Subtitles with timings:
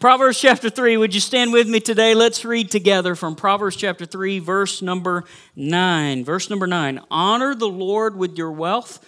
[0.00, 2.14] Proverbs chapter 3, would you stand with me today?
[2.14, 5.24] Let's read together from Proverbs chapter 3, verse number
[5.56, 6.24] 9.
[6.24, 9.04] Verse number 9 Honor the Lord with your wealth,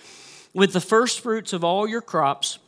[0.52, 2.58] with the first fruits of all your crops,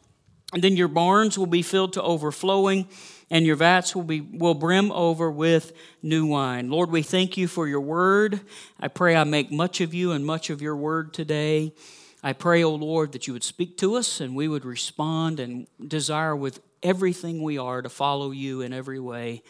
[0.52, 2.86] and then your barns will be filled to overflowing
[3.28, 6.70] and your vats will be will brim over with new wine.
[6.70, 8.40] Lord, we thank you for your word.
[8.78, 11.74] I pray I make much of you and much of your word today.
[12.22, 15.40] I pray, O oh Lord, that you would speak to us and we would respond
[15.40, 19.42] and desire with everything we are to follow you in every way.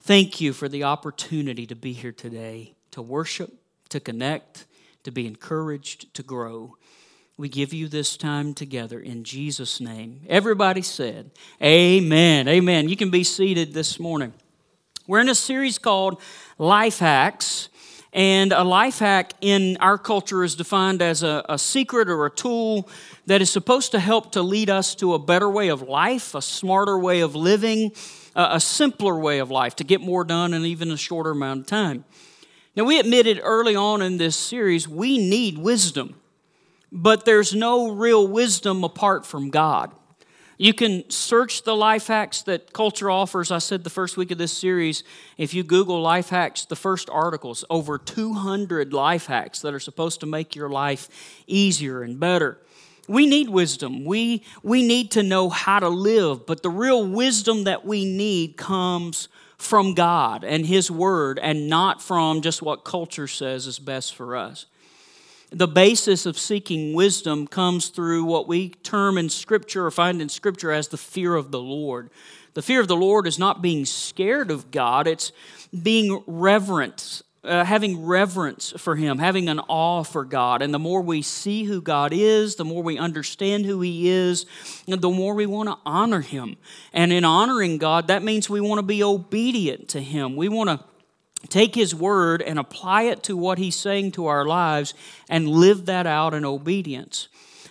[0.00, 3.52] Thank you for the opportunity to be here today, to worship,
[3.90, 4.66] to connect,
[5.04, 6.76] to be encouraged, to grow.
[7.36, 10.22] We give you this time together in Jesus' name.
[10.28, 11.30] Everybody said,
[11.62, 12.48] Amen.
[12.48, 12.88] Amen.
[12.88, 14.32] You can be seated this morning.
[15.06, 16.20] We're in a series called
[16.58, 17.68] Life Hacks.
[18.12, 22.30] And a life hack in our culture is defined as a, a, secret or a
[22.30, 22.88] tool
[23.26, 26.42] that is supposed to help to lead us to a better way of life, a
[26.42, 27.92] smarter way of living,
[28.36, 31.60] a, a simpler way of life, to get more done in even a shorter amount
[31.60, 32.04] of time.
[32.76, 36.16] Now, we admitted early on in this series we need wisdom
[36.92, 39.90] but there's no real wisdom apart from God.
[40.62, 43.50] You can search the life hacks that culture offers.
[43.50, 45.02] I said the first week of this series,
[45.36, 50.20] if you Google life hacks, the first articles, over 200 life hacks that are supposed
[50.20, 51.08] to make your life
[51.48, 52.60] easier and better.
[53.08, 54.04] We need wisdom.
[54.04, 58.56] We, we need to know how to live, but the real wisdom that we need
[58.56, 59.26] comes
[59.58, 64.36] from God and His Word and not from just what culture says is best for
[64.36, 64.66] us
[65.52, 70.28] the basis of seeking wisdom comes through what we term in Scripture or find in
[70.28, 72.10] Scripture as the fear of the Lord.
[72.54, 75.32] The fear of the Lord is not being scared of God, it's
[75.82, 80.62] being reverent, uh, having reverence for Him, having an awe for God.
[80.62, 84.46] And the more we see who God is, the more we understand who He is,
[84.86, 86.56] and the more we want to honor Him.
[86.92, 90.36] And in honoring God, that means we want to be obedient to Him.
[90.36, 90.84] We want to
[91.48, 94.94] take His word and apply it to what He's saying to our lives
[95.28, 97.28] and live that out in obedience.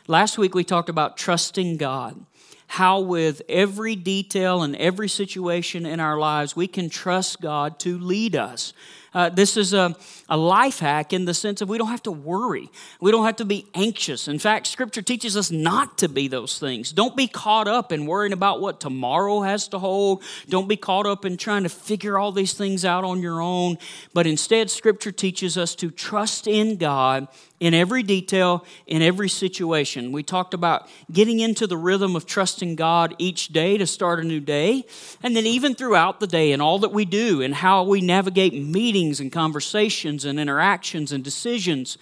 [0.08, 2.26] Last week we talked about trusting God.
[2.68, 8.00] How, with every detail and every situation in our lives, we can trust God to
[8.00, 8.72] lead us.
[9.14, 9.94] Uh, this is a,
[10.32, 12.72] a life hack in the sense of we don't have to worry.
[13.02, 14.30] We don't have to be anxious.
[14.30, 16.94] In fact, Scripture teaches us not to be those things.
[16.94, 20.24] Don't be caught up in worrying about what tomorrow has to hold.
[20.48, 23.78] Don't be caught up in trying to figure all these things out on your own.
[24.14, 27.28] But instead, Scripture teaches us to trust in God
[27.62, 30.12] in every detail, in every situation.
[30.12, 34.24] We talked about getting into the rhythm of trusting God each day to start a
[34.24, 34.84] new day,
[35.22, 38.56] and then even throughout the day and all that we do and how we navigate
[38.56, 41.98] meetings and conversations and interactions and decisions,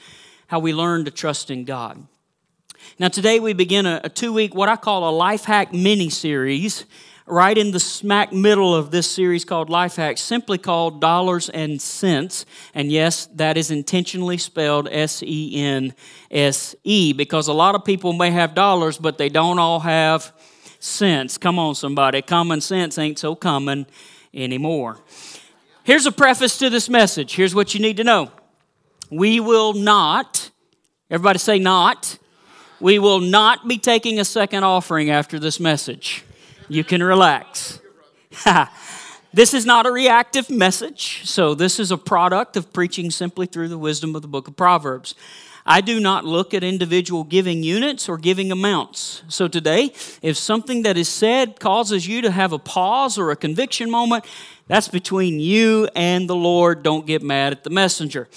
[0.48, 2.06] how we learn to trust in God.
[2.98, 6.10] Now, today we begin a, a two week, what I call a life hack mini
[6.10, 6.86] series
[7.30, 11.82] right in the smack middle of this series called Life Hacks, simply called Dollars and
[11.82, 12.46] Sense.
[12.74, 15.94] And yes, that is intentionally spelled S E N
[16.32, 20.34] S E because a lot of people may have dollars, but they don't all have
[20.80, 21.38] sense.
[21.38, 22.22] Come on, somebody.
[22.22, 23.86] Common sense ain't so common
[24.34, 25.00] anymore.
[25.90, 27.36] Here's a preface to this message.
[27.36, 28.32] Here's what you need to know.
[29.10, 30.52] We will not,
[31.10, 32.20] everybody say not,
[32.80, 36.24] we will not be taking a second offering after this message.
[36.68, 37.80] You can relax.
[39.34, 43.70] this is not a reactive message, so this is a product of preaching simply through
[43.70, 45.16] the wisdom of the book of Proverbs.
[45.72, 49.22] I do not look at individual giving units or giving amounts.
[49.28, 49.94] So today,
[50.24, 54.26] if something that is said causes you to have a pause or a conviction moment,
[54.66, 56.82] that's between you and the Lord.
[56.82, 58.28] Don't get mad at the messenger.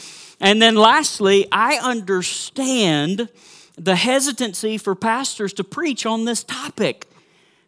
[0.41, 3.31] And then lastly, I understand
[3.77, 7.07] the hesitancy for pastors to preach on this topic.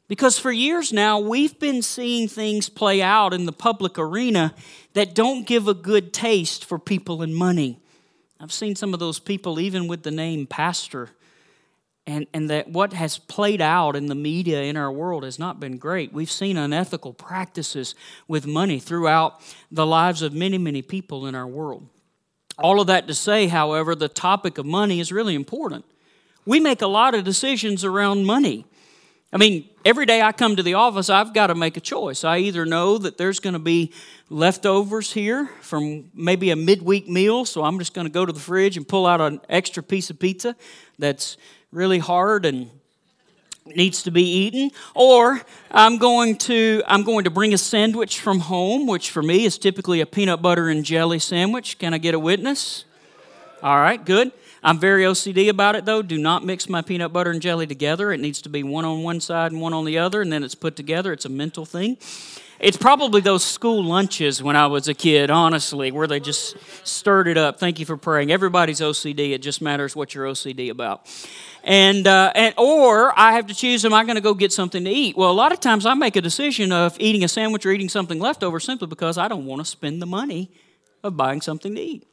[0.09, 4.55] Because for years now, we've been seeing things play out in the public arena
[4.93, 7.79] that don't give a good taste for people and money.
[8.41, 11.11] I've seen some of those people, even with the name pastor,
[12.07, 15.59] and, and that what has played out in the media in our world has not
[15.59, 16.13] been great.
[16.13, 17.95] We've seen unethical practices
[18.29, 19.41] with money throughout
[19.71, 21.89] the lives of many, many people in our world.
[22.59, 25.85] All of that to say, however, the topic of money is really important.
[26.45, 28.67] We make a lot of decisions around money.
[29.35, 32.23] I mean, every day I come to the office, I've got to make a choice.
[32.23, 33.93] I either know that there's going to be
[34.31, 38.39] leftovers here from maybe a midweek meal, so I'm just going to go to the
[38.39, 40.55] fridge and pull out an extra piece of pizza
[41.01, 41.37] that's
[41.73, 42.71] really hard and
[43.67, 45.41] needs to be eaten or
[45.71, 49.57] i'm going to i'm going to bring a sandwich from home which for me is
[49.57, 51.79] typically a peanut butter and jelly sandwich.
[51.79, 52.85] Can i get a witness?
[53.63, 54.33] All right good
[54.65, 56.01] I'm very OCD about it though.
[56.01, 58.13] Do not mix my peanut butter and jelly together.
[58.13, 60.43] It needs to be one on one side and one on the other, and then
[60.43, 61.13] it's put together.
[61.13, 61.99] It's a mental thing.
[62.61, 67.29] It's probably those school lunches when I was a kid, honestly, where they just stirred
[67.29, 67.61] it up.
[67.61, 68.33] Thank you for praying.
[68.33, 69.33] Everybody's OCD.
[69.33, 71.07] It just matters what you're OCD about.
[71.63, 74.83] And, uh, and or I have to choose, am I going to go get something
[74.83, 75.15] to eat?
[75.15, 77.91] Well, a lot of times I make a decision of eating a sandwich or eating
[77.91, 80.51] something leftover simply because I don't want to spend the money
[81.03, 82.07] of buying something to eat.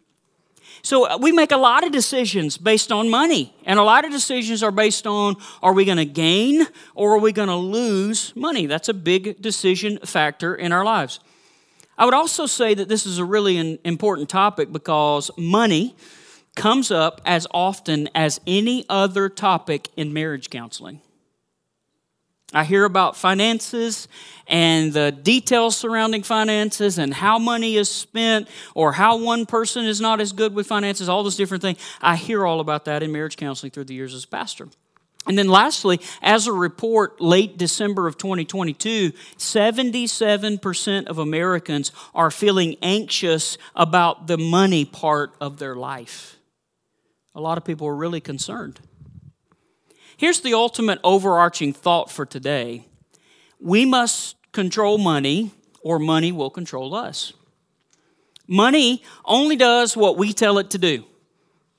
[0.81, 4.12] So uh, we make a lot of decisions based on money, and a lot of
[4.12, 8.35] decisions are based on are we going to gain or are we going to lose
[8.35, 8.65] money?
[8.65, 11.19] That's a big decision factor in our lives.
[11.97, 15.95] I would also say that this is a really an important topic because money
[16.56, 21.01] comes up as often as any other topic in marriage counseling.
[22.53, 24.07] I hear about finances
[24.48, 30.01] and the details surrounding finances and how money is spent or how one person is
[30.01, 31.77] not as good with finances, all those different things.
[32.01, 34.68] I hear all about that in marriage counseling through the years as pastor.
[35.27, 42.75] And then lastly, as a report late December of 2022, 77% of Americans are feeling
[42.81, 46.38] anxious about the money part of their life.
[47.36, 48.80] A lot of people are really concerned.
[50.21, 52.85] Here's the ultimate overarching thought for today
[53.59, 55.50] we must control money,
[55.81, 57.33] or money will control us.
[58.45, 61.06] Money only does what we tell it to do.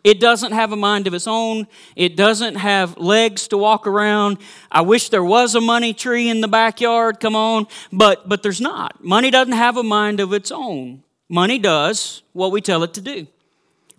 [0.03, 1.69] It doesn't have a mind of its own.
[1.94, 4.39] It doesn't have legs to walk around.
[4.73, 8.61] I wish there was a money tree in the backyard, come on, but but there's
[8.61, 9.05] not.
[9.05, 11.05] Money doesn't have a mind of its own.
[11.29, 13.29] Money does what we tell it to do.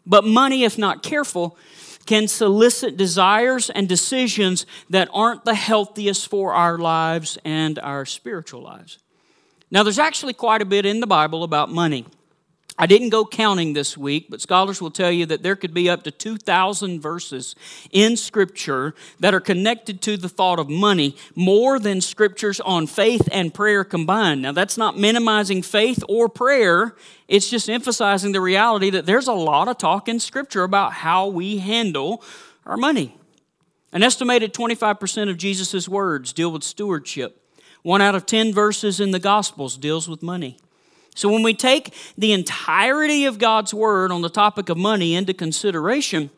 [0.05, 1.57] But money if not careful
[2.05, 8.61] can solicit desires and decisions that aren't the healthiest for our lives and our spiritual
[8.61, 8.99] lives.
[9.71, 12.05] Now, there's actually quite a bit in the Bible about money.
[12.75, 15.89] I didn't go counting this week, but scholars will tell you that there could be
[15.91, 17.55] up to 2,000 verses
[17.91, 23.29] in Scripture that are connected to the thought of money more than scriptures on faith
[23.31, 24.41] and prayer combined.
[24.41, 26.95] Now, that's not minimizing faith or prayer,
[27.27, 31.27] it's just emphasizing the reality that there's a lot of talk in Scripture about how
[31.27, 32.23] we handle
[32.65, 33.15] our money.
[33.91, 37.39] An estimated 25% of Jesus' words deal with stewardship.
[37.83, 40.57] One out of 10 verses in the Gospels deals with money.
[41.15, 45.33] So when we take the entirety of God's word on the topic of money into
[45.33, 46.29] consideration,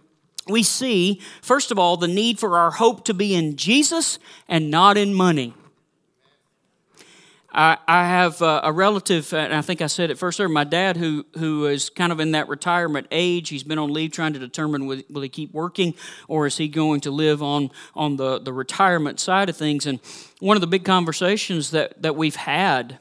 [0.48, 4.70] we see, first of all, the need for our hope to be in Jesus and
[4.70, 5.54] not in money.
[7.52, 10.98] I, I have a relative, and I think I said it first there, my dad,
[10.98, 13.48] who, who is kind of in that retirement age.
[13.48, 15.94] He's been on leave trying to determine will, will he keep working
[16.28, 19.86] or is he going to live on, on the, the retirement side of things.
[19.86, 20.02] And
[20.42, 23.00] one of the big conversations that, that we've had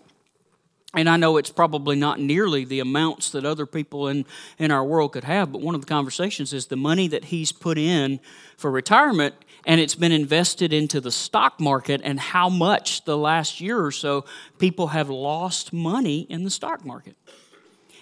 [0.94, 4.24] and I know it's probably not nearly the amounts that other people in,
[4.58, 7.52] in our world could have, but one of the conversations is the money that he's
[7.52, 8.20] put in
[8.56, 9.34] for retirement
[9.66, 13.90] and it's been invested into the stock market and how much the last year or
[13.90, 14.24] so
[14.58, 17.16] people have lost money in the stock market.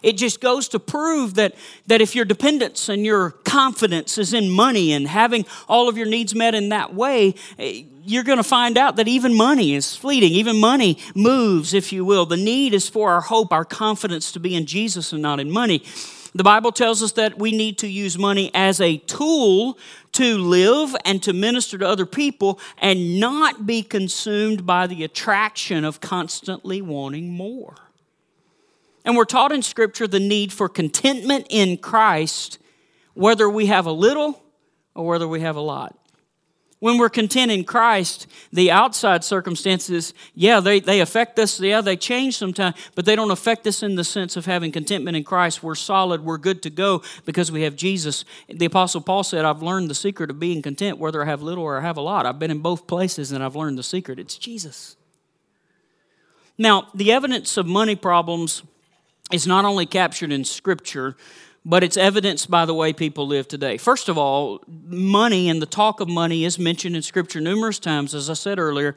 [0.03, 1.55] It just goes to prove that,
[1.87, 6.09] that if your dependence and your confidence is in money and having all of your
[6.09, 9.95] needs met in that way, eh, you're going to find out that even money is
[9.95, 10.33] fleeting.
[10.33, 12.27] Even money moves, if you will.
[12.27, 15.51] The need is for our hope, our confidence to be in Jesus and not in
[15.51, 15.85] money.
[16.35, 19.79] The Bible tells us that we need to use money as a tool
[20.13, 25.85] to live and to minister to other people and not be consumed by the attraction
[25.85, 27.75] of constantly wanting more.
[29.05, 32.59] And we're taught in Scripture the need for contentment in Christ,
[33.15, 34.43] whether we have a little
[34.95, 35.99] or whether we have a lot.
[36.83, 41.61] When we're content in Christ, the outside circumstances, yeah, they, they affect us.
[41.61, 45.17] Yeah, they change sometimes, but they don't affect us in the sense of having contentment
[45.17, 45.63] in Christ.
[45.63, 48.25] We're solid, we're good to go because we have Jesus.
[48.49, 51.63] The Apostle Paul said, I've learned the secret of being content, whether I have little
[51.63, 52.27] or I have a lot.
[52.27, 54.19] I've been in both places and I've learned the secret.
[54.19, 54.97] It's Jesus.
[56.59, 58.65] Now, the evidence of money problems
[59.31, 61.17] is not only captured in Scripture,
[61.65, 63.77] but it's evidenced by the way people live today.
[63.77, 68.15] First of all, money and the talk of money is mentioned in Scripture numerous times,
[68.15, 68.97] as I said earlier.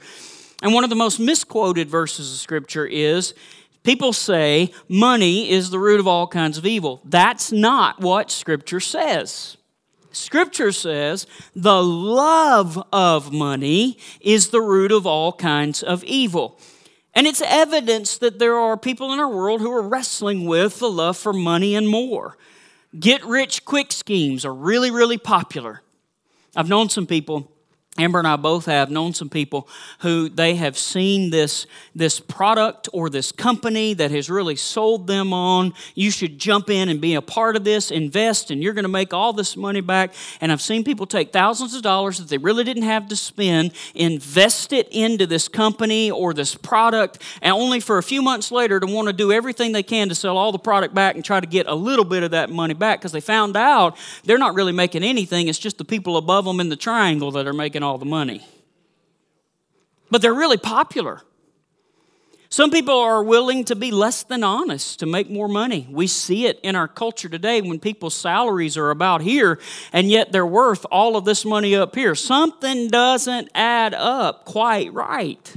[0.62, 3.34] And one of the most misquoted verses of Scripture is
[3.84, 7.02] people say money is the root of all kinds of evil.
[7.06, 9.58] That's not what Scripture says.
[10.12, 16.58] Scripture says the love of money is the root of all kinds of evil.
[17.14, 20.90] And it's evidence that there are people in our world who are wrestling with the
[20.90, 22.38] love for money and more.
[23.00, 25.82] Get rich quick schemes are really, really popular.
[26.56, 27.52] I've known some people
[27.98, 32.90] Amber and I both have known some people who they have seen this, this product
[32.92, 35.74] or this company that has really sold them on.
[35.94, 38.90] You should jump in and be a part of this, invest, and you're going to
[38.90, 40.14] make all this money back.
[40.42, 43.72] And I've seen people take thousands of dollars that they really didn't have to spend,
[43.94, 48.78] invest it into this company or this product, and only for a few months later
[48.78, 51.40] to want to do everything they can to sell all the product back and try
[51.40, 54.54] to get a little bit of that money back because they found out they're not
[54.54, 55.48] really making anything.
[55.48, 58.46] It's just the people above them in the triangle that are making all the money.
[60.12, 61.22] But they're really popular.
[62.50, 65.88] Some people are willing to be less than honest to make more money.
[65.90, 69.60] We see it in our culture today when people's salaries are about here
[69.92, 72.16] and yet they're worth all of this money up here.
[72.16, 75.56] Something doesn't add up quite right.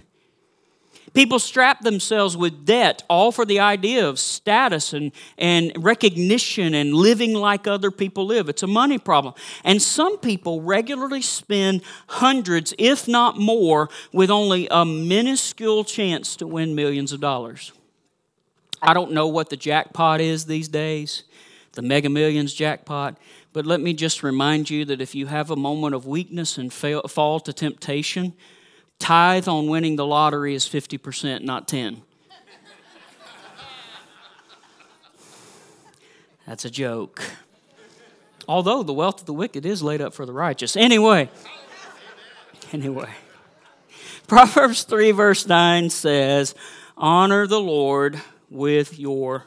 [1.18, 6.94] People strap themselves with debt, all for the idea of status and, and recognition and
[6.94, 8.48] living like other people live.
[8.48, 9.34] It's a money problem.
[9.64, 16.46] And some people regularly spend hundreds, if not more, with only a minuscule chance to
[16.46, 17.72] win millions of dollars.
[18.80, 21.25] I don't know what the jackpot is these days,
[21.72, 23.18] the mega millions jackpot.
[23.52, 26.72] But let me just remind you that if you have a moment of weakness and
[26.72, 28.34] fail, fall to temptation,
[28.98, 32.02] Tithe on winning the lottery is 50%, not 10.
[36.46, 37.22] That's a joke.
[38.48, 40.76] Although the wealth of the wicked is laid up for the righteous.
[40.76, 41.28] Anyway,
[42.72, 43.10] anyway.
[44.26, 46.54] Proverbs 3, verse 9 says,
[46.96, 49.44] Honor the Lord with your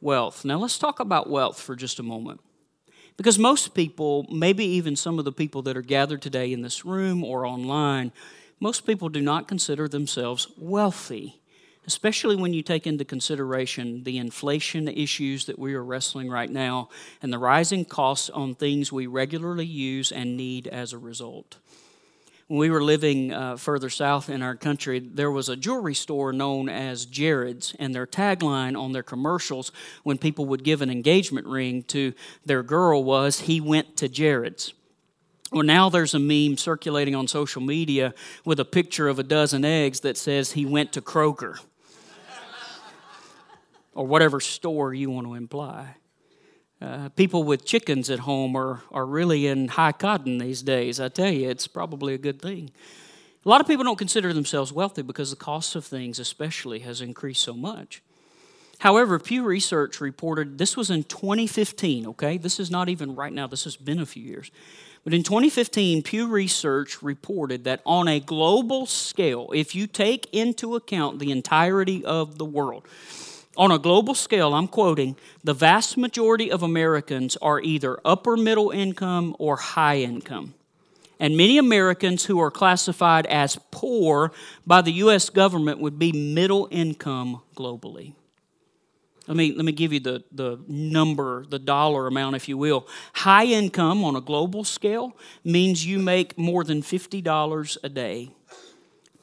[0.00, 0.44] wealth.
[0.44, 2.40] Now let's talk about wealth for just a moment.
[3.16, 6.84] Because most people, maybe even some of the people that are gathered today in this
[6.84, 8.12] room or online,
[8.60, 11.40] most people do not consider themselves wealthy,
[11.86, 16.88] especially when you take into consideration the inflation issues that we are wrestling right now
[17.22, 21.58] and the rising costs on things we regularly use and need as a result.
[22.48, 26.32] When we were living uh, further south in our country, there was a jewelry store
[26.32, 29.72] known as Jared's, and their tagline on their commercials
[30.04, 34.72] when people would give an engagement ring to their girl was, He went to Jared's.
[35.52, 39.64] Well, now there's a meme circulating on social media with a picture of a dozen
[39.64, 41.58] eggs that says he went to Kroger
[43.94, 45.96] or whatever store you want to imply.
[46.80, 51.00] Uh, people with chickens at home are, are really in high cotton these days.
[51.00, 52.70] I tell you, it's probably a good thing.
[53.44, 57.00] A lot of people don't consider themselves wealthy because the cost of things, especially, has
[57.00, 58.02] increased so much.
[58.80, 62.36] However, Pew Research reported this was in 2015, okay?
[62.36, 64.50] This is not even right now, this has been a few years.
[65.06, 70.74] But in 2015, Pew Research reported that on a global scale, if you take into
[70.74, 72.84] account the entirety of the world,
[73.56, 78.70] on a global scale, I'm quoting, the vast majority of Americans are either upper middle
[78.72, 80.54] income or high income.
[81.20, 84.32] And many Americans who are classified as poor
[84.66, 85.30] by the U.S.
[85.30, 88.14] government would be middle income globally.
[89.26, 92.86] Let me, let me give you the, the number, the dollar amount, if you will.
[93.14, 98.30] High income on a global scale means you make more than $50 a day.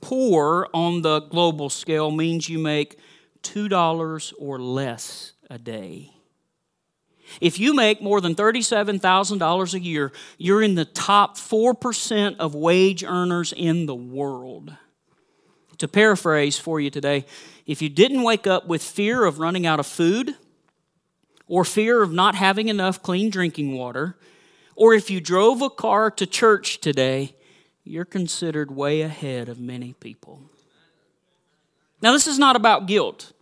[0.02, 3.00] Poor on the global scale means you make
[3.44, 6.12] $2 or less a day.
[7.40, 13.04] If you make more than $37,000 a year, you're in the top 4% of wage
[13.04, 14.76] earners in the world.
[15.84, 17.26] To paraphrase for you today,
[17.66, 20.34] if you didn't wake up with fear of running out of food,
[21.46, 24.16] or fear of not having enough clean drinking water,
[24.78, 27.36] or if you drove a car to church today,
[27.84, 30.40] you're considered way ahead of many people.
[32.02, 33.34] Now, this is not about guilt.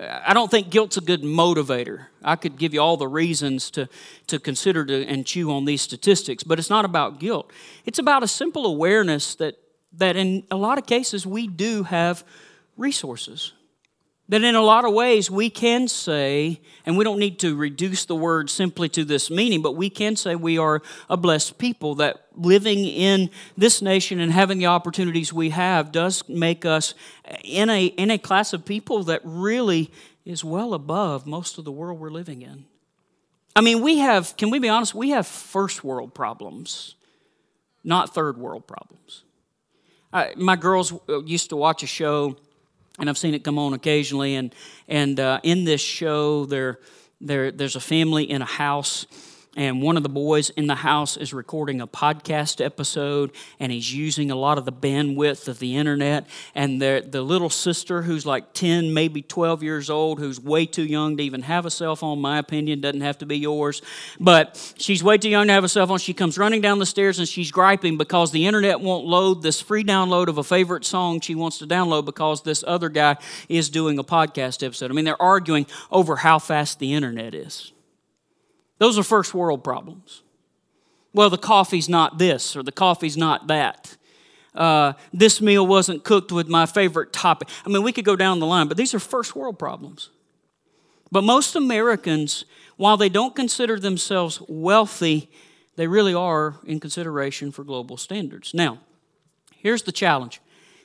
[0.00, 2.06] I don't think guilt's a good motivator.
[2.24, 3.86] I could give you all the reasons to,
[4.28, 7.52] to consider to, and chew on these statistics, but it's not about guilt.
[7.84, 9.56] It's about a simple awareness that,
[9.94, 12.24] that in a lot of cases we do have
[12.76, 13.52] resources.
[14.28, 18.04] That in a lot of ways we can say, and we don't need to reduce
[18.04, 21.96] the word simply to this meaning, but we can say we are a blessed people,
[21.96, 26.94] that living in this nation and having the opportunities we have does make us
[27.42, 29.90] in a, in a class of people that really
[30.24, 32.66] is well above most of the world we're living in.
[33.56, 36.94] I mean, we have, can we be honest, we have first world problems,
[37.82, 39.24] not third world problems.
[40.12, 40.92] I, my girls
[41.24, 42.36] used to watch a show
[43.00, 44.36] and I've seen it come on occasionally.
[44.36, 44.54] And
[44.86, 46.78] and uh, in this show, there,
[47.20, 49.06] there there's a family in a house,
[49.56, 53.92] and one of the boys in the house is recording a podcast episode and he's
[53.92, 56.28] using a lot of the bandwidth of the internet.
[56.54, 60.84] And the, the little sister who's like 10 maybe 12 years old who's way too
[60.84, 63.82] young to even have a cell phone my opinion doesn't have to be yours.
[64.20, 65.98] But she's way too young to have a cell phone.
[65.98, 69.60] She comes running down the stairs and she's griping because the internet won't load this
[69.60, 73.16] free download of a favorite song she wants to download because this other guy
[73.48, 74.92] is doing a podcast episode.
[74.92, 77.72] I mean they're arguing over how fast the internet is
[78.80, 80.22] those are first world problems.
[81.12, 83.96] Well, the coffee's not this or the coffee's not that.
[84.54, 87.46] Uh, this meal wasn't cooked with my favorite topping.
[87.64, 90.08] I mean, we could go down the line, but these are first world problems.
[91.12, 92.44] But most Americans,
[92.76, 95.30] while they don't consider themselves wealthy,
[95.76, 98.54] they really are in consideration for global standards.
[98.54, 98.78] Now,
[99.56, 100.40] here's the challenge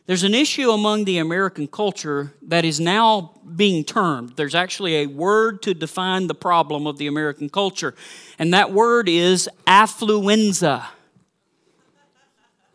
[0.08, 4.34] there's an issue among the American culture that is now being termed.
[4.36, 7.96] There's actually a word to define the problem of the American culture,
[8.38, 10.86] and that word is affluenza.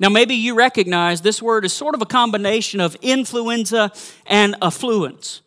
[0.00, 3.92] Now, maybe you recognize this word is sort of a combination of influenza
[4.26, 5.42] and affluence.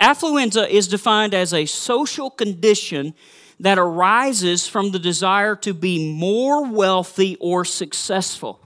[0.00, 3.14] Affluenza is defined as a social condition
[3.58, 8.60] that arises from the desire to be more wealthy or successful.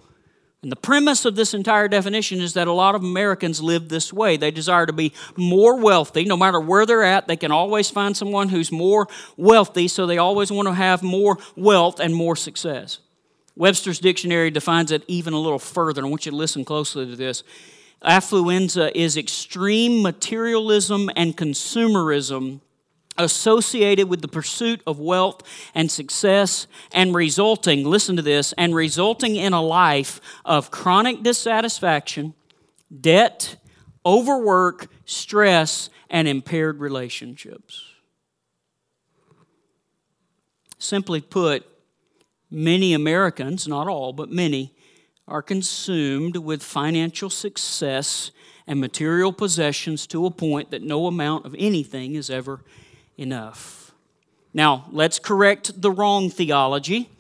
[0.62, 4.12] And the premise of this entire definition is that a lot of Americans live this
[4.12, 4.36] way.
[4.36, 6.24] They desire to be more wealthy.
[6.24, 10.18] No matter where they're at, they can always find someone who's more wealthy, so they
[10.18, 12.98] always want to have more wealth and more success.
[13.56, 16.04] Webster's dictionary defines it even a little further.
[16.04, 17.42] I want you to listen closely to this.
[18.04, 22.60] Affluenza is extreme materialism and consumerism
[23.20, 25.42] associated with the pursuit of wealth
[25.74, 32.34] and success and resulting, listen to this, and resulting in a life of chronic dissatisfaction,
[33.00, 33.56] debt,
[34.04, 37.84] overwork, stress, and impaired relationships.
[40.78, 41.66] Simply put,
[42.50, 44.74] many Americans, not all, but many,
[45.28, 48.32] are consumed with financial success
[48.66, 52.64] and material possessions to a point that no amount of anything is ever
[53.20, 53.92] enough.
[54.52, 57.10] Now, let's correct the wrong theology.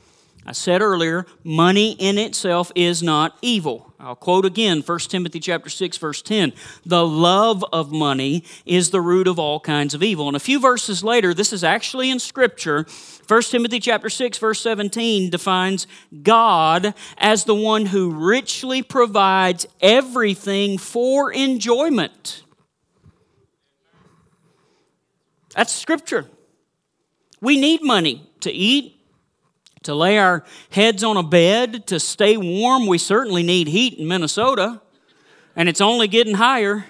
[0.46, 3.92] I said earlier, money in itself is not evil.
[4.00, 6.54] I'll quote again 1 Timothy chapter 6 verse 10.
[6.86, 10.26] The love of money is the root of all kinds of evil.
[10.26, 12.86] And a few verses later, this is actually in scripture.
[13.28, 15.86] 1 Timothy chapter 6 verse 17 defines
[16.22, 22.42] God as the one who richly provides everything for enjoyment.
[25.60, 26.24] That's scripture.
[27.42, 28.98] We need money to eat,
[29.82, 32.86] to lay our heads on a bed, to stay warm.
[32.86, 34.80] We certainly need heat in Minnesota,
[35.54, 36.86] and it's only getting higher.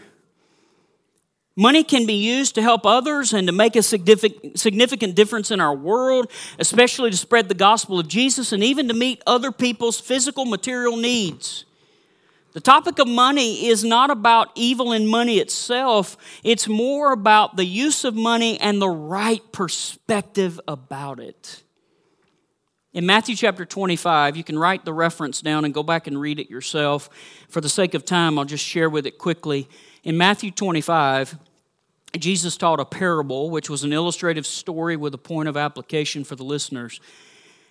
[1.57, 5.75] Money can be used to help others and to make a significant difference in our
[5.75, 6.31] world,
[6.61, 10.97] especially to spread the gospel of Jesus and even to meet other people's physical, material
[10.97, 11.65] needs.
[12.53, 17.65] The topic of money is not about evil in money itself, it's more about the
[17.65, 21.63] use of money and the right perspective about it.
[22.93, 26.41] In Matthew chapter 25, you can write the reference down and go back and read
[26.41, 27.09] it yourself.
[27.49, 29.69] For the sake of time, I'll just share with it quickly.
[30.03, 31.39] In Matthew 25,
[32.19, 36.35] Jesus taught a parable, which was an illustrative story with a point of application for
[36.35, 37.01] the listeners.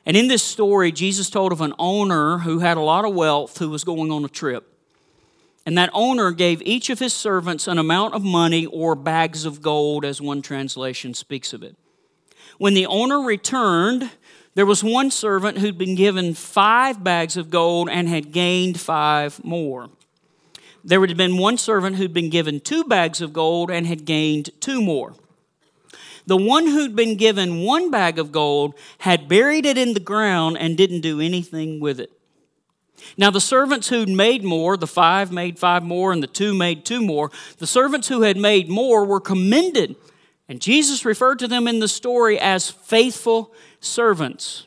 [0.05, 3.57] And in this story, Jesus told of an owner who had a lot of wealth
[3.57, 4.65] who was going on a trip.
[5.65, 9.61] And that owner gave each of his servants an amount of money or bags of
[9.61, 11.75] gold, as one translation speaks of it.
[12.57, 14.09] When the owner returned,
[14.55, 19.43] there was one servant who'd been given five bags of gold and had gained five
[19.43, 19.89] more.
[20.83, 24.49] There had been one servant who'd been given two bags of gold and had gained
[24.59, 25.13] two more.
[26.25, 30.57] The one who'd been given one bag of gold had buried it in the ground
[30.57, 32.11] and didn't do anything with it.
[33.17, 36.85] Now, the servants who'd made more, the five made five more, and the two made
[36.85, 39.95] two more, the servants who had made more were commended.
[40.47, 44.65] And Jesus referred to them in the story as faithful servants.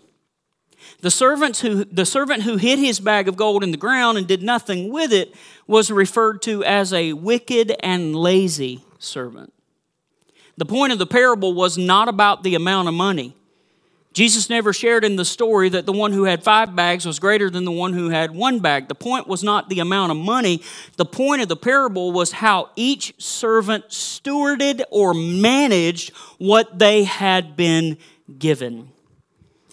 [1.01, 4.27] The, servants who, the servant who hid his bag of gold in the ground and
[4.27, 5.35] did nothing with it
[5.67, 9.53] was referred to as a wicked and lazy servant.
[10.57, 13.35] The point of the parable was not about the amount of money.
[14.12, 17.49] Jesus never shared in the story that the one who had five bags was greater
[17.49, 18.88] than the one who had one bag.
[18.88, 20.62] The point was not the amount of money.
[20.97, 27.57] The point of the parable was how each servant stewarded or managed what they had
[27.57, 27.97] been
[28.38, 28.91] given.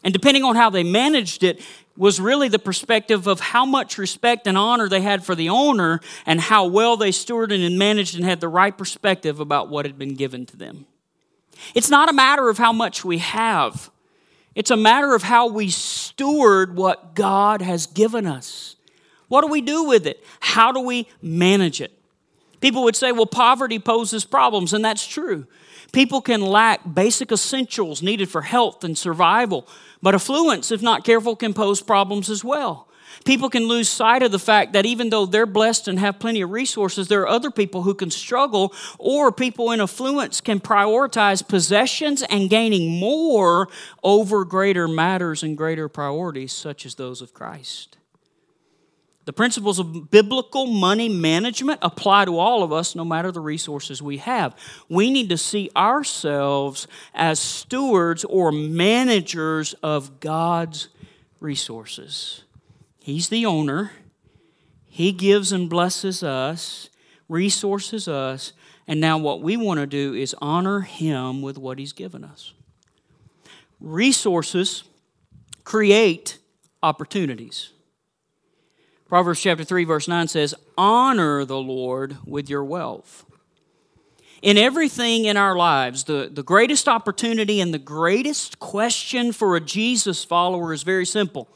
[0.05, 1.61] And depending on how they managed it,
[1.99, 5.99] was really the perspective of how much respect and honor they had for the owner
[6.25, 9.97] and how well they stewarded and managed and had the right perspective about what had
[9.97, 10.85] been given to them.
[11.75, 13.91] It's not a matter of how much we have,
[14.55, 18.75] It's a matter of how we steward what God has given us.
[19.27, 20.23] What do we do with it?
[20.39, 21.93] How do we manage it?
[22.59, 25.47] People would say, well, poverty poses problems, and that's true.
[25.91, 29.67] People can lack basic essentials needed for health and survival,
[30.01, 32.87] but affluence, if not careful, can pose problems as well.
[33.25, 36.41] People can lose sight of the fact that even though they're blessed and have plenty
[36.41, 41.45] of resources, there are other people who can struggle, or people in affluence can prioritize
[41.45, 43.67] possessions and gaining more
[44.03, 47.98] over greater matters and greater priorities, such as those of Christ.
[49.29, 54.01] The principles of biblical money management apply to all of us no matter the resources
[54.01, 54.55] we have.
[54.89, 60.87] We need to see ourselves as stewards or managers of God's
[61.39, 62.41] resources.
[62.97, 63.91] He's the owner,
[64.87, 66.89] He gives and blesses us,
[67.27, 68.53] resources us,
[68.87, 72.53] and now what we want to do is honor Him with what He's given us.
[73.79, 74.85] Resources
[75.65, 76.39] create
[76.81, 77.73] opportunities.
[79.09, 83.25] Proverbs chapter 3, verse 9 says, Honor the Lord with your wealth.
[84.43, 89.59] In everything in our lives, the, the greatest opportunity and the greatest question for a
[89.59, 91.47] Jesus follower is very simple.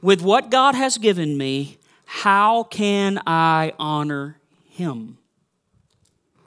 [0.00, 4.38] With what God has given me, how can I honor
[4.70, 5.18] Him?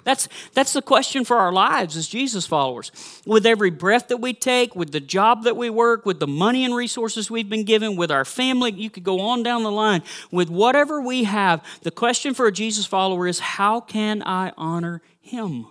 [0.05, 2.91] That's, that's the question for our lives as Jesus followers.
[3.25, 6.63] With every breath that we take, with the job that we work, with the money
[6.63, 10.03] and resources we've been given, with our family, you could go on down the line.
[10.31, 15.01] With whatever we have, the question for a Jesus follower is how can I honor
[15.19, 15.65] him?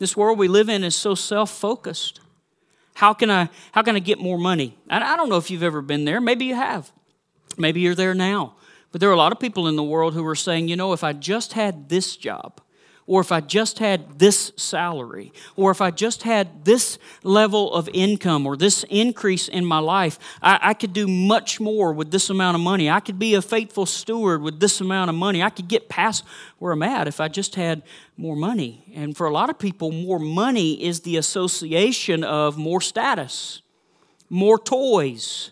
[0.00, 2.20] This world we live in is so self focused.
[2.94, 4.76] How can I how can I get more money?
[4.90, 6.20] I don't know if you've ever been there.
[6.20, 6.90] Maybe you have.
[7.56, 8.56] Maybe you're there now.
[8.90, 10.92] But there are a lot of people in the world who are saying, you know,
[10.92, 12.60] if I just had this job,
[13.06, 17.88] or if I just had this salary, or if I just had this level of
[17.92, 22.30] income or this increase in my life, I, I, could do much more with this
[22.30, 22.88] amount of money.
[22.88, 25.42] I could be a faithful steward with this amount of money.
[25.42, 26.24] I could get past
[26.58, 27.82] where I'm at if I just had
[28.16, 28.90] more money.
[28.94, 33.60] And for a lot of people, more money is the association of more status,
[34.30, 35.50] more toys,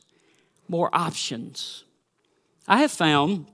[0.68, 1.84] more options.
[2.66, 3.46] I have found,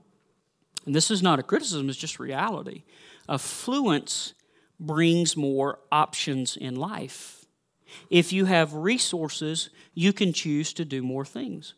[0.85, 2.83] and this is not a criticism, it's just reality
[3.29, 4.33] Affluence
[4.79, 7.45] brings more options in life.
[8.09, 11.73] If you have resources, you can choose to do more things.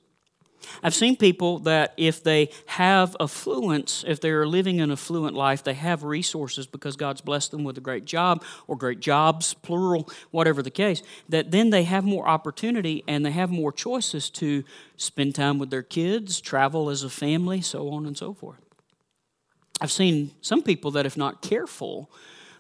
[0.84, 5.74] I've seen people that if they have affluence, if they're living an affluent life, they
[5.74, 10.62] have resources because God's blessed them with a great job or great jobs, plural, whatever
[10.62, 14.64] the case, that then they have more opportunity and they have more choices to
[14.98, 18.71] spend time with their kids, travel as a family, so on and so forth.
[19.82, 22.12] I've seen some people that, if not careful,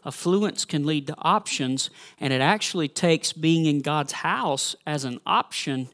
[0.03, 5.19] affluence can lead to options, and it actually takes being in God's house as an
[5.23, 5.89] option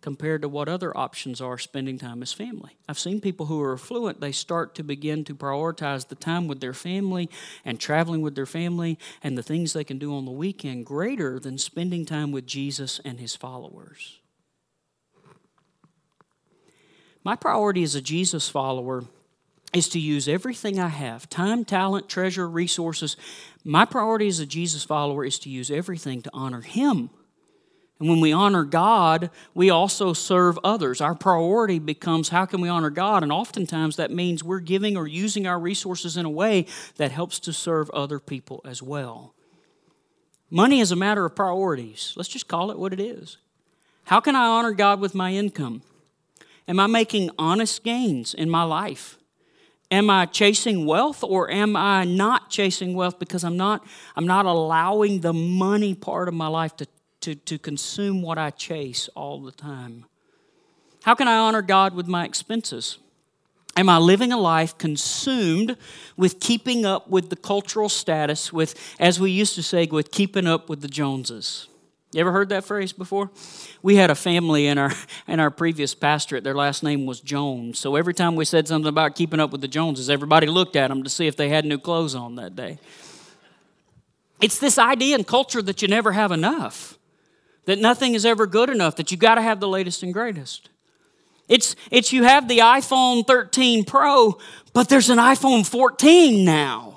[0.00, 2.76] compared to what other options are spending time as family.
[2.88, 6.60] I've seen people who are affluent, they start to begin to prioritize the time with
[6.60, 7.28] their family
[7.66, 11.38] and traveling with their family and the things they can do on the weekend greater
[11.38, 14.18] than spending time with Jesus and his followers.
[17.22, 19.04] My priority as a Jesus follower
[19.72, 23.16] is to use everything I have time, talent, treasure, resources.
[23.64, 27.10] My priority as a Jesus follower is to use everything to honor Him.
[27.98, 31.00] And when we honor God, we also serve others.
[31.00, 33.22] Our priority becomes how can we honor God?
[33.22, 37.38] And oftentimes that means we're giving or using our resources in a way that helps
[37.40, 39.34] to serve other people as well.
[40.50, 42.12] Money is a matter of priorities.
[42.16, 43.38] Let's just call it what it is.
[44.04, 45.82] How can I honor God with my income?
[46.66, 49.16] Am I making honest gains in my life?
[49.92, 53.84] Am I chasing wealth or am I not chasing wealth because I'm not,
[54.16, 56.86] I'm not allowing the money part of my life to,
[57.20, 60.06] to, to consume what I chase all the time?
[61.02, 62.96] How can I honor God with my expenses?
[63.76, 65.76] Am I living a life consumed
[66.16, 70.46] with keeping up with the cultural status, with, as we used to say, with keeping
[70.46, 71.68] up with the Joneses?
[72.12, 73.30] You ever heard that phrase before?
[73.82, 74.92] We had a family in our
[75.26, 76.44] in our previous pastorate.
[76.44, 77.78] Their last name was Jones.
[77.78, 80.88] So every time we said something about keeping up with the Joneses, everybody looked at
[80.88, 82.78] them to see if they had new clothes on that day.
[84.42, 86.98] It's this idea and culture that you never have enough,
[87.64, 90.68] that nothing is ever good enough, that you got to have the latest and greatest.
[91.48, 94.38] It's it's you have the iPhone 13 Pro,
[94.74, 96.91] but there's an iPhone 14 now.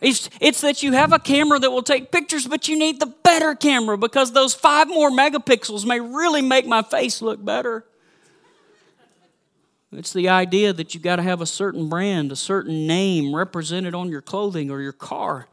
[0.00, 3.06] It's, it's that you have a camera that will take pictures, but you need the
[3.06, 7.84] better camera because those five more megapixels may really make my face look better.
[9.92, 13.94] It's the idea that you got to have a certain brand, a certain name represented
[13.94, 15.48] on your clothing or your car.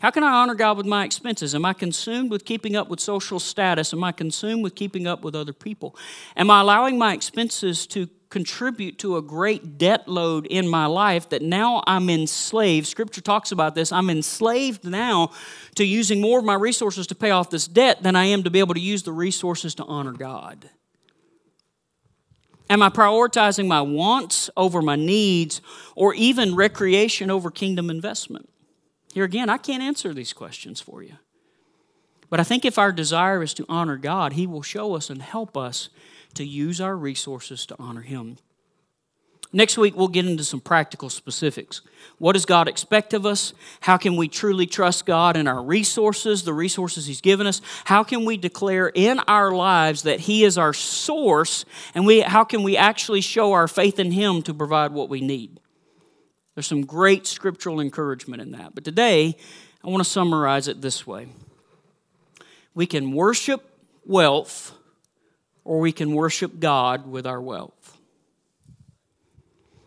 [0.00, 1.54] How can I honor God with my expenses?
[1.54, 3.92] Am I consumed with keeping up with social status?
[3.92, 5.94] Am I consumed with keeping up with other people?
[6.36, 11.28] Am I allowing my expenses to contribute to a great debt load in my life
[11.28, 12.86] that now I'm enslaved?
[12.86, 13.92] Scripture talks about this.
[13.92, 15.32] I'm enslaved now
[15.74, 18.50] to using more of my resources to pay off this debt than I am to
[18.50, 20.70] be able to use the resources to honor God.
[22.70, 25.60] Am I prioritizing my wants over my needs
[25.96, 28.48] or even recreation over kingdom investment?
[29.12, 31.16] Here again, I can't answer these questions for you.
[32.28, 35.20] But I think if our desire is to honor God, He will show us and
[35.20, 35.88] help us
[36.34, 38.38] to use our resources to honor Him.
[39.52, 41.80] Next week, we'll get into some practical specifics.
[42.18, 43.52] What does God expect of us?
[43.80, 47.60] How can we truly trust God in our resources, the resources He's given us?
[47.84, 51.64] How can we declare in our lives that He is our source?
[51.96, 55.20] And we, how can we actually show our faith in Him to provide what we
[55.20, 55.58] need?
[56.54, 58.74] There's some great scriptural encouragement in that.
[58.76, 59.36] But today,
[59.82, 61.26] I want to summarize it this way
[62.72, 63.66] We can worship
[64.06, 64.72] wealth,
[65.70, 67.96] or we can worship God with our wealth.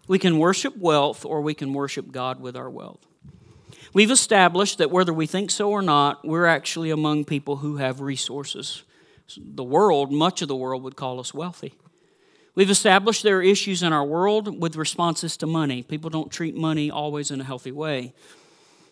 [0.07, 3.05] We can worship wealth, or we can worship God with our wealth.
[3.93, 7.99] We've established that whether we think so or not, we're actually among people who have
[7.99, 8.83] resources.
[9.37, 11.73] The world, much of the world, would call us wealthy.
[12.55, 15.83] We've established there are issues in our world with responses to money.
[15.83, 18.13] People don't treat money always in a healthy way.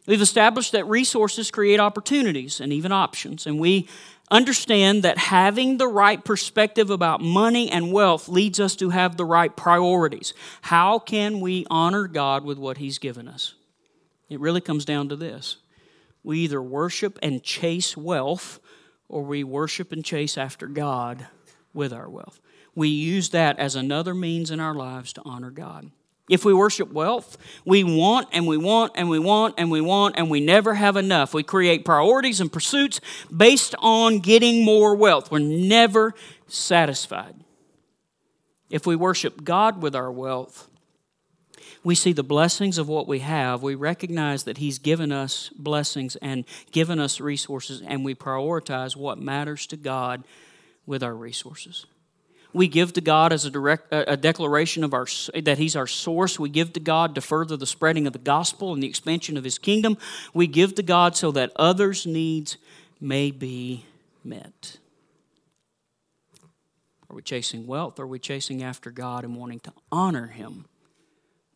[0.07, 3.87] We've established that resources create opportunities and even options, and we
[4.31, 9.25] understand that having the right perspective about money and wealth leads us to have the
[9.25, 10.33] right priorities.
[10.61, 13.53] How can we honor God with what He's given us?
[14.29, 15.57] It really comes down to this
[16.23, 18.59] we either worship and chase wealth,
[19.09, 21.27] or we worship and chase after God
[21.73, 22.39] with our wealth
[22.75, 25.91] we use that as another means in our lives to honor God.
[26.31, 30.15] If we worship wealth, we want and we want and we want and we want
[30.17, 31.33] and we never have enough.
[31.33, 33.01] We create priorities and pursuits
[33.35, 35.29] based on getting more wealth.
[35.29, 36.13] We're never
[36.47, 37.35] satisfied.
[38.69, 40.69] If we worship God with our wealth,
[41.83, 43.61] we see the blessings of what we have.
[43.61, 49.17] We recognize that He's given us blessings and given us resources, and we prioritize what
[49.17, 50.23] matters to God
[50.85, 51.85] with our resources.
[52.53, 55.07] We give to God as a direct a declaration of our
[55.41, 56.39] that He's our source.
[56.39, 59.43] We give to God to further the spreading of the gospel and the expansion of
[59.43, 59.97] His kingdom.
[60.33, 62.57] We give to God so that others' needs
[62.99, 63.85] may be
[64.23, 64.77] met.
[67.09, 67.99] Are we chasing wealth?
[67.99, 70.65] Are we chasing after God and wanting to honor Him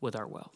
[0.01, 0.51] with our wealth?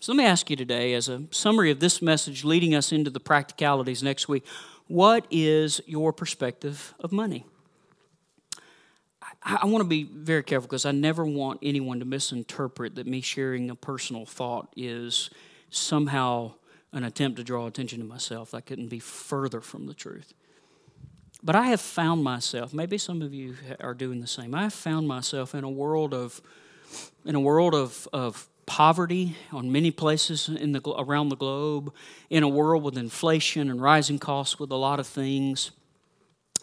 [0.00, 3.10] So let me ask you today, as a summary of this message leading us into
[3.10, 4.44] the practicalities next week,
[4.88, 7.46] what is your perspective of money?
[9.44, 13.20] I, want to be very careful because I never want anyone to misinterpret that me
[13.20, 15.30] sharing a personal thought is
[15.70, 16.52] somehow
[16.92, 18.52] an attempt to draw attention to myself.
[18.52, 20.32] That couldn't be further from the truth.
[21.42, 24.54] But I have found myself, maybe some of you are doing the same.
[24.54, 26.40] I have found myself in a world of
[27.24, 31.92] in a world of, of poverty on many places in the, around the globe,
[32.28, 35.70] in a world with inflation and rising costs with a lot of things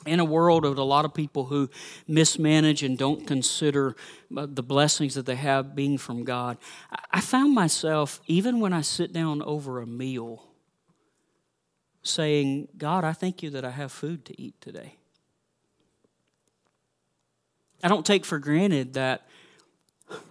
[0.06, 1.70] in a world of a lot of people who
[2.08, 3.96] mismanage and don't consider
[4.36, 6.58] uh, the blessings that they have being from God,
[7.12, 10.46] I found myself, even when I sit down over a meal,
[12.04, 14.96] saying, God, I thank you that I have food to eat today.
[17.84, 19.28] I don't take for granted that,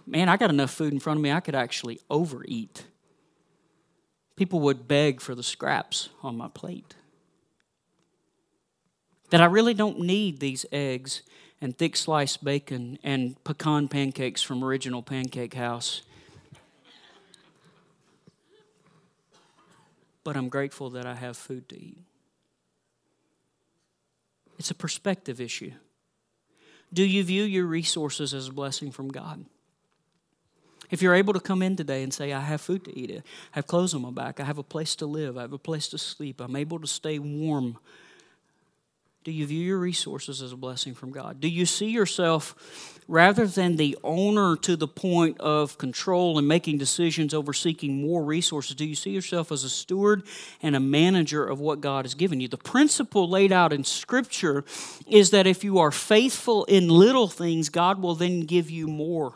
[0.05, 2.85] man, I got enough food in front of me, I could actually overeat.
[4.35, 6.95] People would beg for the scraps on my plate.
[9.29, 11.21] That I really don't need these eggs
[11.61, 16.01] and thick sliced bacon and pecan pancakes from Original Pancake House.
[20.23, 21.97] But I'm grateful that I have food to eat.
[24.57, 25.71] It's a perspective issue.
[26.93, 29.45] Do you view your resources as a blessing from God?
[30.89, 33.21] If you're able to come in today and say, I have food to eat, I
[33.51, 35.87] have clothes on my back, I have a place to live, I have a place
[35.89, 37.77] to sleep, I'm able to stay warm
[39.25, 41.41] do you view your resources as a blessing from God?
[41.41, 46.77] Do you see yourself, rather than the owner to the point of control and making
[46.77, 50.23] decisions over seeking more resources, do you see yourself as a steward
[50.61, 52.47] and a manager of what God has given you?
[52.47, 54.63] The principle laid out in Scripture
[55.05, 59.33] is that if you are faithful in little things, God will then give you more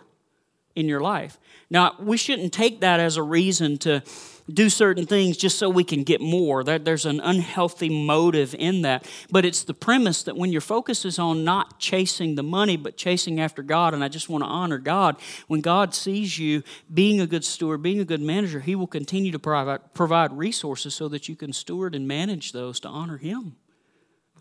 [0.75, 1.39] in your life.
[1.69, 4.03] Now, we shouldn't take that as a reason to
[4.51, 6.63] do certain things just so we can get more.
[6.63, 9.09] There's an unhealthy motive in that.
[9.31, 12.97] But it's the premise that when your focus is on not chasing the money, but
[12.97, 17.21] chasing after God, and I just want to honor God, when God sees you being
[17.21, 21.07] a good steward, being a good manager, He will continue to provide, provide resources so
[21.09, 23.55] that you can steward and manage those to honor Him.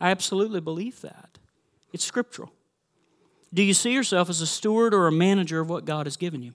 [0.00, 1.38] I absolutely believe that.
[1.92, 2.52] It's scriptural.
[3.54, 6.42] Do you see yourself as a steward or a manager of what God has given
[6.42, 6.54] you?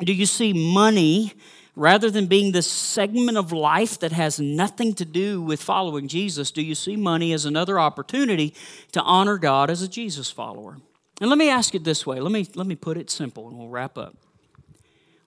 [0.00, 1.34] Do you see money
[1.76, 6.50] rather than being this segment of life that has nothing to do with following Jesus?
[6.50, 8.54] Do you see money as another opportunity
[8.92, 10.78] to honor God as a Jesus follower?
[11.20, 12.18] And let me ask it this way.
[12.18, 14.16] Let me, let me put it simple and we'll wrap up.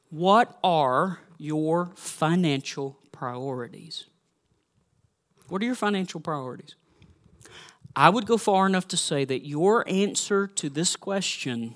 [0.10, 4.06] What are your financial priorities?
[5.48, 6.76] What are your financial priorities?
[7.96, 11.76] I would go far enough to say that your answer to this question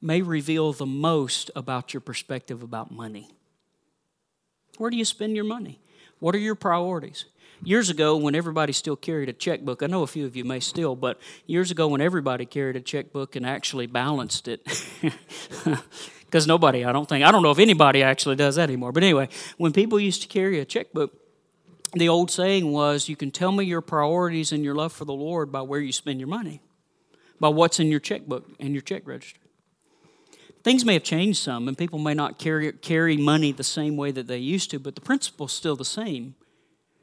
[0.00, 3.30] may reveal the most about your perspective about money.
[4.78, 5.80] Where do you spend your money?
[6.20, 7.24] What are your priorities?
[7.62, 10.60] Years ago, when everybody still carried a checkbook, I know a few of you may
[10.60, 14.62] still, but years ago, when everybody carried a checkbook and actually balanced it,
[16.26, 19.02] because nobody, I don't think, I don't know if anybody actually does that anymore, but
[19.02, 21.12] anyway, when people used to carry a checkbook,
[21.94, 25.12] the old saying was, You can tell me your priorities and your love for the
[25.12, 26.60] Lord by where you spend your money,
[27.40, 29.40] by what's in your checkbook and your check register.
[30.62, 34.10] Things may have changed some, and people may not carry, carry money the same way
[34.12, 36.36] that they used to, but the principle's still the same.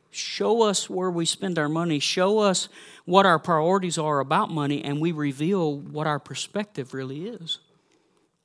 [0.10, 2.68] Show us where we spend our money, show us
[3.06, 7.60] what our priorities are about money, and we reveal what our perspective really is.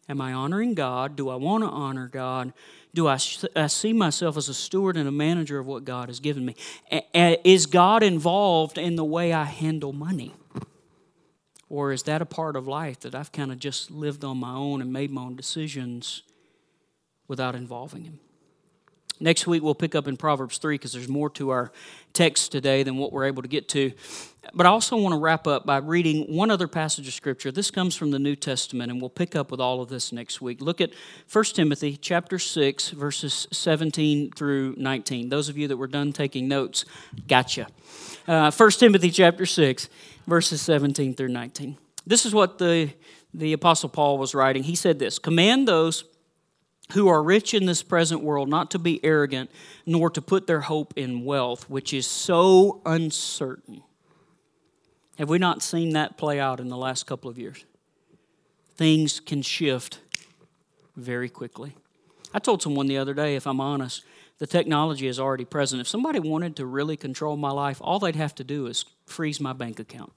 [0.09, 1.17] Am I honoring God?
[1.17, 2.53] Do I want to honor God?
[2.97, 3.19] Do I,
[3.55, 6.57] I see myself as a steward and a manager of what God has given me?
[7.13, 10.35] Is God involved in the way I handle money?
[11.69, 14.55] Or is that a part of life that I've kind of just lived on my
[14.55, 16.23] own and made my own decisions
[17.29, 18.19] without involving Him?
[19.21, 21.73] Next week, we'll pick up in Proverbs 3 because there's more to our
[22.15, 23.93] text today than what we're able to get to.
[24.55, 27.51] But I also want to wrap up by reading one other passage of Scripture.
[27.51, 30.41] This comes from the New Testament, and we'll pick up with all of this next
[30.41, 30.61] week.
[30.61, 30.91] Look at
[31.33, 35.29] 1 Timothy chapter 6, verses 17 through 19.
[35.29, 36.85] Those of you that were done taking notes,
[37.27, 37.67] gotcha.
[38.29, 39.89] Uh, 1 Timothy chapter 6,
[40.27, 41.77] verses 17 through 19.
[42.07, 42.91] This is what the,
[43.35, 44.63] the Apostle Paul was writing.
[44.63, 46.05] He said this Command those
[46.93, 49.51] who are rich in this present world not to be arrogant,
[49.87, 53.83] nor to put their hope in wealth, which is so uncertain.
[55.19, 57.65] Have we not seen that play out in the last couple of years?
[58.77, 60.01] Things can shift
[60.95, 61.75] very quickly.
[62.35, 64.05] I told someone the other day, if I'm honest,
[64.39, 65.81] the technology is already present.
[65.81, 69.41] If somebody wanted to really control my life, all they'd have to do is freeze
[69.41, 70.13] my bank account.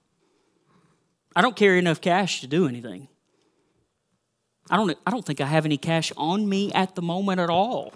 [1.35, 3.07] I don't carry enough cash to do anything.
[4.69, 7.49] I don't, I don't think I have any cash on me at the moment at
[7.49, 7.93] all.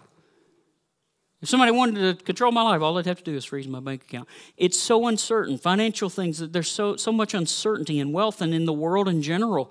[1.44, 3.82] If somebody wanted to control my life, all they'd have to do is freeze my
[3.82, 4.30] bank account.
[4.56, 5.58] It's so uncertain.
[5.58, 9.70] Financial things, there's so, so much uncertainty in wealth and in the world in general.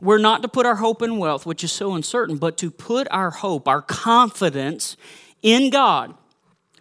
[0.00, 3.06] We're not to put our hope in wealth, which is so uncertain, but to put
[3.12, 4.96] our hope, our confidence
[5.40, 6.14] in God,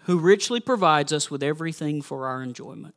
[0.06, 2.96] who richly provides us with everything for our enjoyment.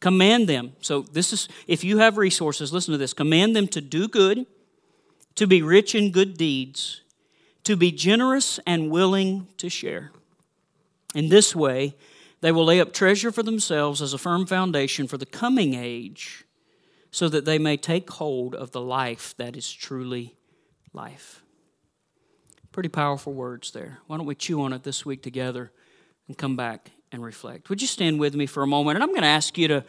[0.00, 0.72] Command them.
[0.82, 3.14] So, this is, if you have resources, listen to this.
[3.14, 4.44] Command them to do good
[5.36, 7.00] to be rich in good deeds,
[7.64, 10.10] to be generous and willing to share.
[11.16, 11.96] In this way,
[12.42, 16.44] they will lay up treasure for themselves as a firm foundation for the coming age,
[17.10, 20.36] so that they may take hold of the life that is truly
[20.92, 21.42] life.
[22.70, 24.00] Pretty powerful words there.
[24.06, 25.72] Why don't we chew on it this week together
[26.28, 27.70] and come back and reflect.
[27.70, 28.96] Would you stand with me for a moment?
[28.96, 29.84] And I'm going to ask you to,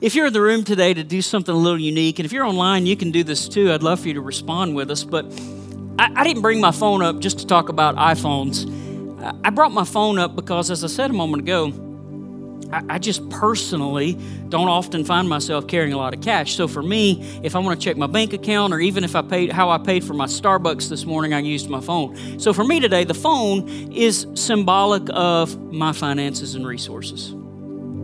[0.00, 2.18] if you're in the room today, to do something a little unique.
[2.18, 3.70] And if you're online, you can do this too.
[3.72, 5.04] I'd love for you to respond with us.
[5.04, 5.26] But
[5.98, 8.81] I, I didn't bring my phone up just to talk about iPhones.
[9.22, 11.72] I brought my phone up because, as I said a moment ago,
[12.72, 16.56] I, just personally don't often find myself carrying a lot of cash.
[16.56, 19.20] So for me, if I want to check my bank account or even if I
[19.20, 22.40] paid how I paid for my Starbucks this morning, I used my phone.
[22.40, 27.34] So for me today, the phone is symbolic of my finances and resources.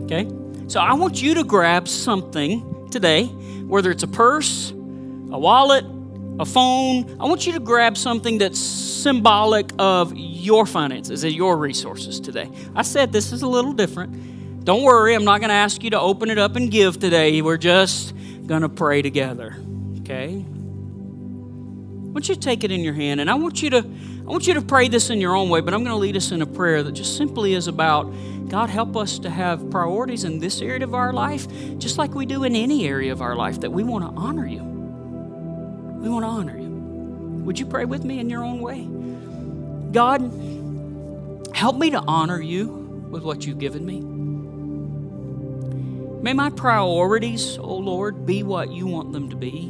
[0.03, 0.29] Okay?
[0.67, 3.25] So I want you to grab something today,
[3.65, 5.83] whether it's a purse, a wallet,
[6.39, 7.17] a phone.
[7.19, 12.49] I want you to grab something that's symbolic of your finances and your resources today.
[12.73, 14.63] I said this is a little different.
[14.63, 17.41] Don't worry, I'm not going to ask you to open it up and give today.
[17.41, 18.13] We're just
[18.47, 19.57] going to pray together.
[19.99, 20.45] Okay?
[20.45, 24.31] I want you to take it in your hand and I want you to I
[24.31, 26.31] want you to pray this in your own way, but I'm going to lead us
[26.31, 28.03] in a prayer that just simply is about
[28.47, 31.47] God help us to have priorities in this area of our life
[31.79, 34.45] just like we do in any area of our life that we want to honor
[34.45, 34.78] you.
[35.99, 36.69] We want to honor you.
[37.45, 38.87] Would you pray with me in your own way?
[39.91, 40.21] God,
[41.55, 42.67] help me to honor you
[43.09, 44.01] with what you've given me.
[46.21, 49.67] May my priorities, oh Lord, be what you want them to be.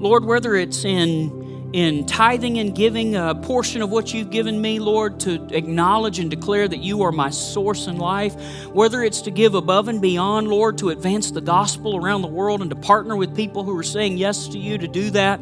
[0.00, 1.37] Lord, whether it's in
[1.72, 6.30] in tithing and giving a portion of what you've given me, Lord, to acknowledge and
[6.30, 8.34] declare that you are my source in life,
[8.68, 12.62] whether it's to give above and beyond, Lord, to advance the gospel around the world
[12.62, 15.40] and to partner with people who are saying yes to you to do that,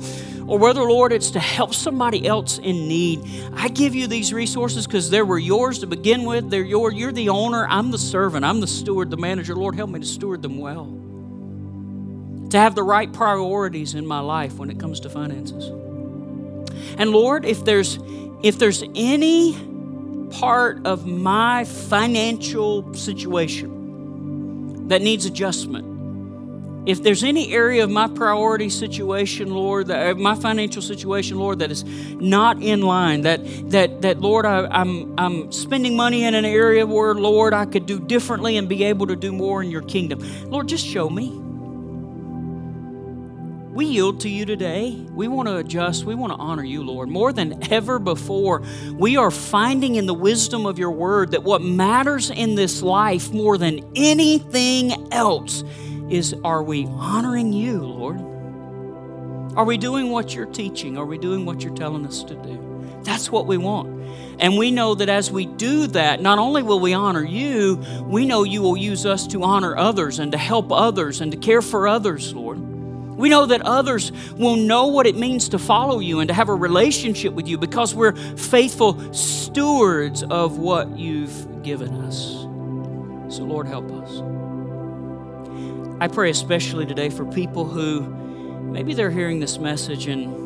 [0.49, 3.20] or whether, Lord, it's to help somebody else in need.
[3.55, 6.51] I give you these resources because they were yours to begin with.
[6.51, 6.95] They're yours.
[6.95, 7.66] You're the owner.
[7.68, 8.45] I'm the servant.
[8.45, 9.55] I'm the steward, the manager.
[9.55, 10.87] Lord, help me to steward them well.
[12.51, 15.70] To have the right priorities in my life when it comes to finances.
[16.99, 17.99] And Lord, if there's
[18.42, 19.57] if there's any
[20.30, 25.97] part of my financial situation that needs adjustment,
[26.86, 31.59] if there's any area of my priority situation, Lord, that, uh, my financial situation, Lord,
[31.59, 33.40] that is not in line, that
[33.70, 37.86] that that Lord, I, I'm I'm spending money in an area where, Lord, I could
[37.86, 40.20] do differently and be able to do more in your kingdom.
[40.49, 41.42] Lord, just show me.
[43.77, 44.93] We yield to you today.
[45.11, 46.07] We want to adjust.
[46.07, 47.11] We want to honor you, Lord.
[47.11, 48.62] More than ever before,
[48.95, 53.35] we are finding in the wisdom of your word that what matters in this life
[53.35, 55.62] more than anything else
[56.09, 58.16] is are we honoring you, Lord?
[59.59, 60.97] Are we doing what you're teaching?
[60.97, 62.99] Are we doing what you're telling us to do?
[63.03, 63.89] That's what we want.
[64.41, 68.24] And we know that as we do that, not only will we honor you, we
[68.24, 71.61] know you will use us to honor others and to help others and to care
[71.61, 72.76] for others, Lord.
[73.17, 76.49] We know that others will know what it means to follow you and to have
[76.49, 82.47] a relationship with you because we're faithful stewards of what you've given us.
[83.35, 84.23] So, Lord, help us.
[85.99, 88.03] I pray especially today for people who
[88.71, 90.45] maybe they're hearing this message and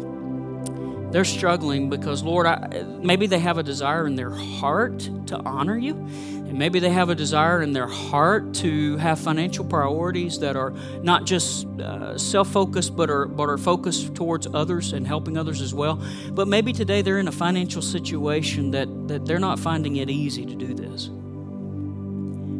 [1.10, 5.76] they're struggling because, Lord, I, maybe they have a desire in their heart to honor
[5.76, 5.94] you.
[5.94, 10.70] And maybe they have a desire in their heart to have financial priorities that are
[11.02, 15.60] not just uh, self focused, but are, but are focused towards others and helping others
[15.60, 16.02] as well.
[16.32, 20.44] But maybe today they're in a financial situation that, that they're not finding it easy
[20.44, 21.08] to do this.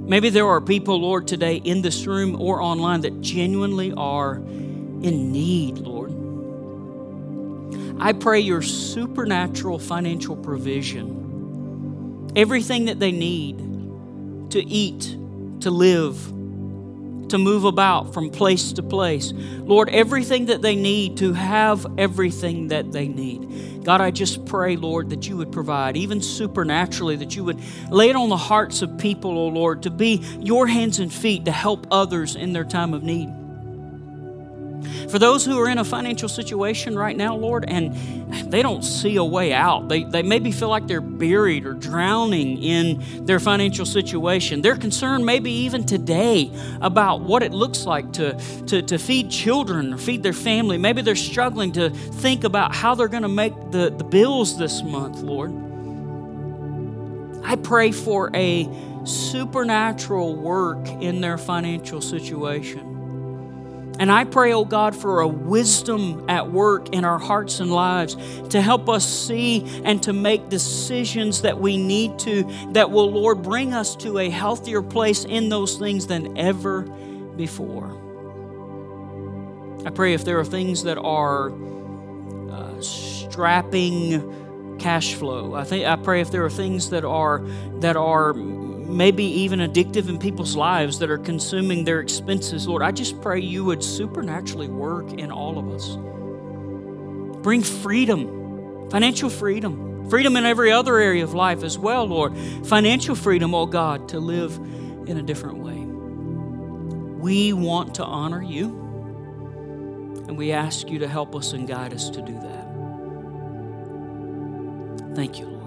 [0.09, 5.31] Maybe there are people, Lord, today in this room or online that genuinely are in
[5.33, 6.10] need, Lord.
[8.03, 13.59] I pray your supernatural financial provision, everything that they need
[14.53, 15.17] to eat,
[15.61, 16.17] to live,
[17.29, 19.33] to move about from place to place.
[19.35, 23.85] Lord, everything that they need to have everything that they need.
[23.85, 28.09] God, I just pray, Lord, that you would provide, even supernaturally, that you would lay
[28.09, 31.53] it on the hearts of people, oh Lord, to be your hands and feet to
[31.53, 33.29] help others in their time of need.
[35.11, 37.97] For those who are in a financial situation right now, Lord, and
[38.53, 42.63] they don't see a way out, they, they maybe feel like they're buried or drowning
[42.63, 44.63] in their financial situation.
[44.63, 48.35] They're concerned, maybe even today, about what it looks like to,
[48.67, 50.79] to, to feed children or feed their family.
[50.79, 54.81] Maybe they're struggling to think about how they're going to make the, the bills this
[54.81, 55.51] month, Lord.
[57.45, 58.69] I pray for a
[59.05, 63.00] supernatural work in their financial situation.
[64.01, 68.17] And I pray, oh God, for a wisdom at work in our hearts and lives
[68.49, 73.43] to help us see and to make decisions that we need to, that will, Lord,
[73.43, 76.85] bring us to a healthier place in those things than ever
[77.37, 77.95] before.
[79.85, 81.53] I pray if there are things that are
[82.51, 87.41] uh, strapping cash flow, I think I pray if there are things that are
[87.81, 88.33] that are
[88.91, 93.41] maybe even addictive in people's lives that are consuming their expenses, Lord, I just pray
[93.41, 95.97] you would supernaturally work in all of us.
[97.43, 102.37] Bring freedom, financial freedom, freedom in every other area of life as well, Lord.
[102.67, 104.57] Financial freedom, oh God, to live
[105.07, 105.79] in a different way.
[107.21, 108.65] We want to honor you,
[110.27, 112.67] and we ask you to help us and guide us to do that.
[115.15, 115.60] Thank you, Lord.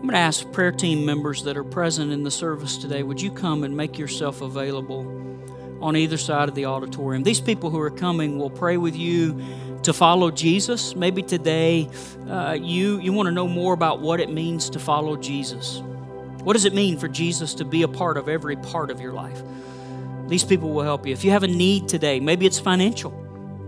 [0.00, 3.20] I'm going to ask prayer team members that are present in the service today would
[3.20, 5.06] you come and make yourself available
[5.82, 7.22] on either side of the auditorium?
[7.22, 9.38] These people who are coming will pray with you
[9.82, 10.96] to follow Jesus.
[10.96, 11.90] Maybe today
[12.30, 15.82] uh, you, you want to know more about what it means to follow Jesus.
[16.44, 19.12] What does it mean for Jesus to be a part of every part of your
[19.12, 19.42] life?
[20.28, 21.12] These people will help you.
[21.12, 23.10] If you have a need today, maybe it's financial.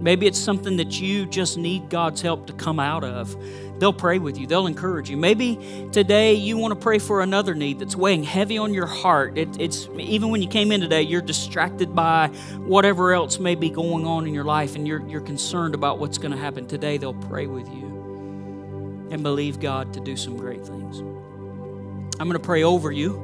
[0.01, 3.37] Maybe it's something that you just need God's help to come out of
[3.83, 5.17] they'll pray with you, they'll encourage you.
[5.17, 9.37] Maybe today you want to pray for another need that's weighing heavy on your heart.
[9.37, 12.29] It, it's even when you came in today, you're distracted by
[12.59, 16.17] whatever else may be going on in your life and you're, you're concerned about what's
[16.17, 16.69] going to happen.
[16.69, 21.01] Today, they'll pray with you and believe God to do some great things.
[21.01, 23.17] I'm going to pray over you.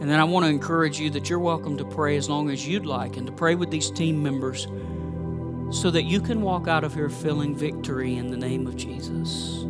[0.00, 2.66] And then I want to encourage you that you're welcome to pray as long as
[2.66, 4.68] you'd like and to pray with these team members
[5.70, 9.66] so that you can walk out of here feeling victory in the name of Jesus.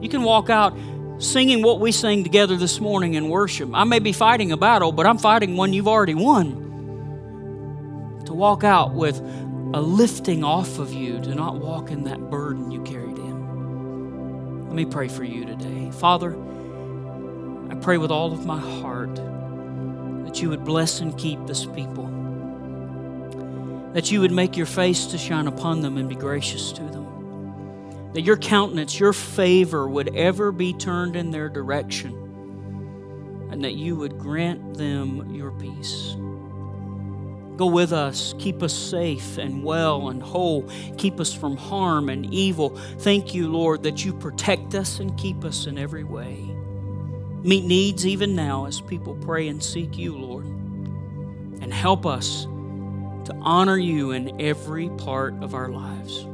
[0.00, 0.76] You can walk out
[1.18, 3.70] singing what we sang together this morning in worship.
[3.74, 6.68] I may be fighting a battle, but I'm fighting one you've already won.
[8.26, 9.18] To walk out with
[9.72, 14.66] a lifting off of you, to not walk in that burden you carried in.
[14.66, 15.90] Let me pray for you today.
[15.90, 16.36] Father,
[17.70, 19.14] I pray with all of my heart
[20.24, 22.10] that you would bless and keep this people
[23.92, 26.99] that you would make your face to shine upon them and be gracious to them.
[28.14, 32.12] That your countenance, your favor would ever be turned in their direction,
[33.50, 36.16] and that you would grant them your peace.
[37.56, 42.32] Go with us, keep us safe and well and whole, keep us from harm and
[42.32, 42.70] evil.
[43.00, 46.56] Thank you, Lord, that you protect us and keep us in every way.
[47.42, 50.46] Meet needs even now as people pray and seek you, Lord.
[50.46, 56.26] And help us to honor you in every part of our lives.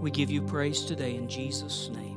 [0.00, 2.07] We give you praise today in Jesus' name.